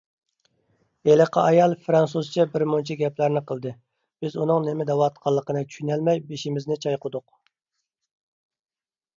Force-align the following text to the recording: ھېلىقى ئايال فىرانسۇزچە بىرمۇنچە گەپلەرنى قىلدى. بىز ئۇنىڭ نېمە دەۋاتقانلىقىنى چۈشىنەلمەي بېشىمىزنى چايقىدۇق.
ھېلىقى 1.09 1.41
ئايال 1.41 1.75
فىرانسۇزچە 1.83 2.45
بىرمۇنچە 2.55 2.97
گەپلەرنى 3.01 3.43
قىلدى. 3.51 3.73
بىز 4.25 4.39
ئۇنىڭ 4.41 4.67
نېمە 4.69 4.89
دەۋاتقانلىقىنى 4.93 5.63
چۈشىنەلمەي 5.75 6.23
بېشىمىزنى 6.33 6.83
چايقىدۇق. 6.87 7.27